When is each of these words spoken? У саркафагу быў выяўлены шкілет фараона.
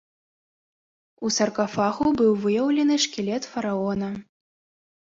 У 1.27 1.31
саркафагу 1.35 2.07
быў 2.23 2.33
выяўлены 2.47 2.95
шкілет 3.05 3.43
фараона. 3.53 4.15